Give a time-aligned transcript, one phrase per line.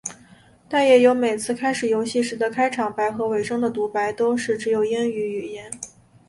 [0.67, 5.61] 但也有每次开始游戏时的开场白和尾声的读白都是只有英语语音。